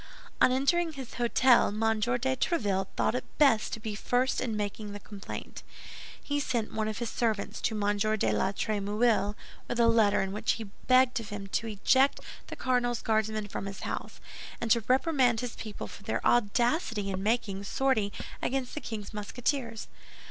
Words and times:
On 0.41 0.51
entering 0.51 0.93
his 0.93 1.11
hôtel, 1.19 1.67
M. 1.67 1.99
de 1.99 2.35
Tréville 2.35 2.87
thought 2.97 3.13
it 3.13 3.37
best 3.37 3.71
to 3.73 3.79
be 3.79 3.93
first 3.93 4.41
in 4.41 4.57
making 4.57 4.93
the 4.93 4.99
complaint. 4.99 5.61
He 6.23 6.39
sent 6.39 6.73
one 6.73 6.87
of 6.87 6.97
his 6.97 7.11
servants 7.11 7.61
to 7.61 7.75
M. 7.79 7.97
de 7.97 8.31
la 8.31 8.51
Trémouille 8.51 9.35
with 9.67 9.79
a 9.79 9.85
letter 9.87 10.19
in 10.23 10.31
which 10.31 10.53
he 10.53 10.63
begged 10.87 11.19
of 11.19 11.29
him 11.29 11.45
to 11.49 11.67
eject 11.67 12.19
the 12.47 12.55
cardinal's 12.55 13.03
Guardsmen 13.03 13.47
from 13.47 13.67
his 13.67 13.81
house, 13.81 14.19
and 14.59 14.71
to 14.71 14.81
reprimand 14.87 15.41
his 15.41 15.55
people 15.55 15.85
for 15.85 16.01
their 16.01 16.25
audacity 16.25 17.11
in 17.11 17.21
making 17.21 17.63
sortie 17.63 18.11
against 18.41 18.73
the 18.73 18.81
king's 18.81 19.13
Musketeers. 19.13 19.87